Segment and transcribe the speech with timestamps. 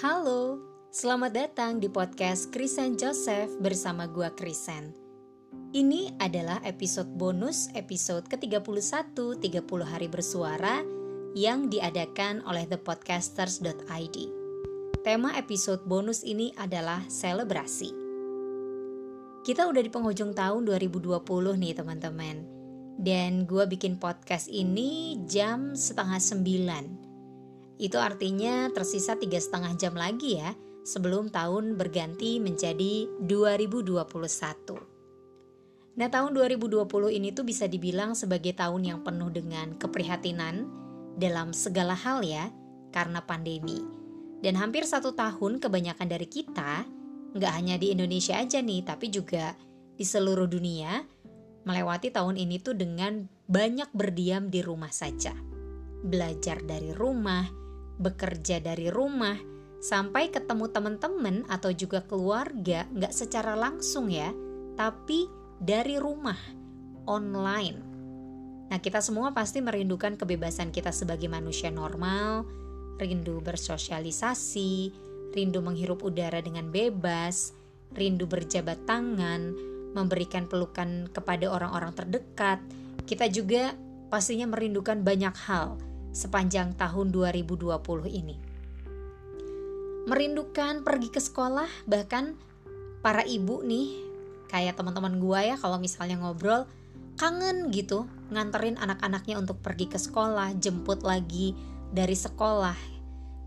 [0.00, 0.56] Halo,
[0.88, 4.96] selamat datang di podcast Krisen Joseph bersama gua Krisen.
[5.76, 10.80] Ini adalah episode bonus episode ke-31 30 hari bersuara
[11.36, 14.16] yang diadakan oleh thepodcasters.id.
[15.04, 17.92] Tema episode bonus ini adalah selebrasi.
[19.44, 21.20] Kita udah di penghujung tahun 2020
[21.60, 22.36] nih teman-teman.
[22.96, 27.09] Dan gua bikin podcast ini jam setengah sembilan
[27.80, 30.52] itu artinya tersisa tiga setengah jam lagi ya
[30.84, 35.96] sebelum tahun berganti menjadi 2021.
[35.96, 40.68] Nah tahun 2020 ini tuh bisa dibilang sebagai tahun yang penuh dengan keprihatinan
[41.16, 42.52] dalam segala hal ya
[42.92, 43.80] karena pandemi.
[44.40, 46.84] Dan hampir satu tahun kebanyakan dari kita
[47.36, 49.56] nggak hanya di Indonesia aja nih tapi juga
[49.96, 51.04] di seluruh dunia
[51.68, 55.36] melewati tahun ini tuh dengan banyak berdiam di rumah saja.
[56.00, 57.59] Belajar dari rumah,
[58.00, 59.36] bekerja dari rumah,
[59.80, 64.32] sampai ketemu teman-teman atau juga keluarga nggak secara langsung ya,
[64.76, 65.28] tapi
[65.60, 66.40] dari rumah,
[67.04, 67.78] online.
[68.72, 72.48] Nah kita semua pasti merindukan kebebasan kita sebagai manusia normal,
[72.96, 74.72] rindu bersosialisasi,
[75.36, 77.52] rindu menghirup udara dengan bebas,
[77.96, 79.52] rindu berjabat tangan,
[79.92, 82.62] memberikan pelukan kepada orang-orang terdekat.
[83.04, 83.74] Kita juga
[84.06, 85.80] pastinya merindukan banyak hal,
[86.10, 87.70] sepanjang tahun 2020
[88.10, 88.36] ini.
[90.08, 92.34] Merindukan pergi ke sekolah, bahkan
[93.04, 93.94] para ibu nih,
[94.50, 96.66] kayak teman-teman gua ya kalau misalnya ngobrol,
[97.20, 101.54] kangen gitu nganterin anak-anaknya untuk pergi ke sekolah, jemput lagi
[101.92, 102.76] dari sekolah.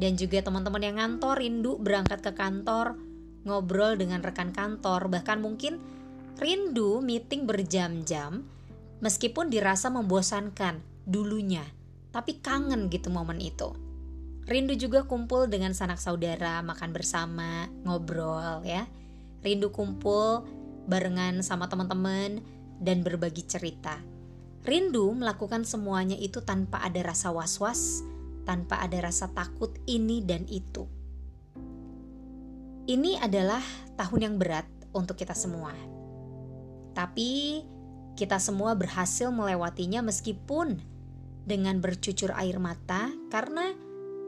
[0.00, 2.96] Dan juga teman-teman yang ngantor rindu berangkat ke kantor,
[3.44, 5.80] ngobrol dengan rekan kantor, bahkan mungkin
[6.40, 8.48] rindu meeting berjam-jam
[9.04, 11.64] meskipun dirasa membosankan dulunya
[12.10, 13.74] tapi kangen gitu momen itu.
[14.50, 18.86] Rindu juga kumpul dengan sanak saudara, makan bersama, ngobrol ya.
[19.46, 20.42] Rindu kumpul
[20.90, 22.42] barengan sama teman-teman
[22.82, 24.02] dan berbagi cerita.
[24.66, 28.02] Rindu melakukan semuanya itu tanpa ada rasa was-was,
[28.42, 30.84] tanpa ada rasa takut ini dan itu.
[32.90, 33.62] Ini adalah
[33.94, 35.70] tahun yang berat untuk kita semua.
[36.90, 37.62] Tapi
[38.18, 40.82] kita semua berhasil melewatinya meskipun
[41.44, 43.72] dengan bercucur air mata karena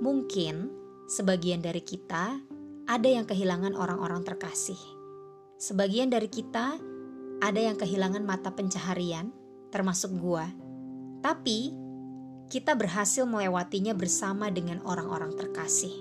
[0.03, 0.73] mungkin
[1.07, 2.41] sebagian dari kita
[2.89, 4.79] ada yang kehilangan orang-orang terkasih.
[5.61, 6.81] Sebagian dari kita
[7.43, 9.31] ada yang kehilangan mata pencaharian,
[9.71, 10.51] termasuk gua.
[11.23, 11.71] Tapi
[12.51, 15.95] kita berhasil melewatinya bersama dengan orang-orang terkasih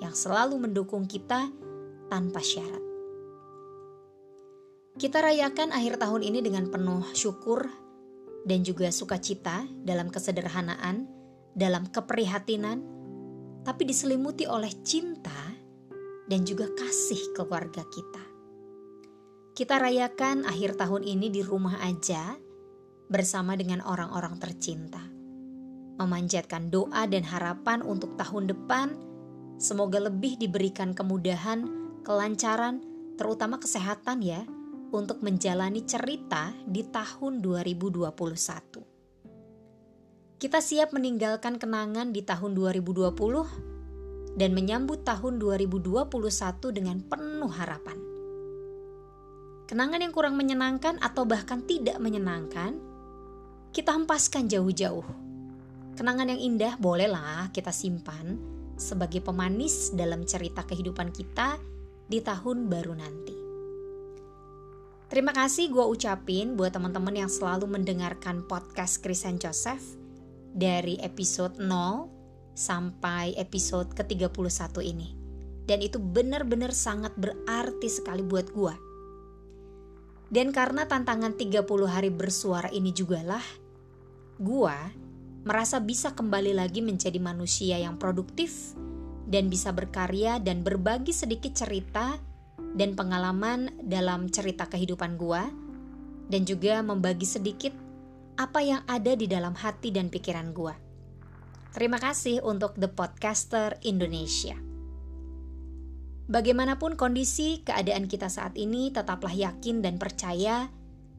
[0.00, 1.50] yang selalu mendukung kita
[2.10, 2.82] tanpa syarat.
[4.92, 7.81] Kita rayakan akhir tahun ini dengan penuh syukur
[8.42, 11.06] dan juga sukacita dalam kesederhanaan,
[11.54, 12.82] dalam keprihatinan,
[13.62, 15.54] tapi diselimuti oleh cinta
[16.26, 18.24] dan juga kasih keluarga kita.
[19.52, 22.40] Kita rayakan akhir tahun ini di rumah aja
[23.12, 25.04] bersama dengan orang-orang tercinta.
[26.00, 28.96] Memanjatkan doa dan harapan untuk tahun depan,
[29.60, 31.68] semoga lebih diberikan kemudahan,
[32.00, 32.80] kelancaran,
[33.20, 34.42] terutama kesehatan ya,
[34.92, 38.12] untuk menjalani cerita di tahun 2021.
[40.36, 46.08] Kita siap meninggalkan kenangan di tahun 2020 dan menyambut tahun 2021
[46.76, 47.98] dengan penuh harapan.
[49.64, 52.76] Kenangan yang kurang menyenangkan atau bahkan tidak menyenangkan,
[53.72, 55.06] kita hempaskan jauh-jauh.
[55.96, 58.36] Kenangan yang indah bolehlah kita simpan
[58.76, 61.56] sebagai pemanis dalam cerita kehidupan kita
[62.04, 63.31] di tahun baru nanti.
[65.12, 69.84] Terima kasih gue ucapin buat teman-teman yang selalu mendengarkan podcast Krisan Joseph
[70.56, 75.12] dari episode 0 sampai episode ke-31 ini.
[75.68, 78.72] Dan itu benar-benar sangat berarti sekali buat gue.
[80.32, 83.44] Dan karena tantangan 30 hari bersuara ini jugalah,
[84.40, 84.76] gue
[85.44, 88.72] merasa bisa kembali lagi menjadi manusia yang produktif
[89.28, 92.31] dan bisa berkarya dan berbagi sedikit cerita
[92.72, 95.48] dan pengalaman dalam cerita kehidupan gua
[96.28, 97.76] dan juga membagi sedikit
[98.40, 100.72] apa yang ada di dalam hati dan pikiran gua.
[101.72, 104.56] Terima kasih untuk The Podcaster Indonesia.
[106.32, 110.68] Bagaimanapun kondisi keadaan kita saat ini, tetaplah yakin dan percaya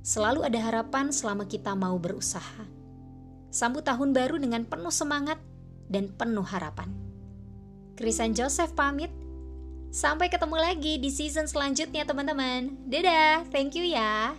[0.02, 2.66] selalu ada harapan selama kita mau berusaha.
[3.54, 5.38] Sambut tahun baru dengan penuh semangat
[5.86, 6.90] dan penuh harapan.
[7.94, 9.14] Krisan Joseph pamit.
[9.94, 12.82] Sampai ketemu lagi di season selanjutnya teman-teman.
[12.90, 14.34] Dadah, thank you ya.